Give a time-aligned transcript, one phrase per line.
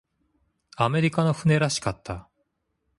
[0.77, 2.27] アメリカの船らしかった。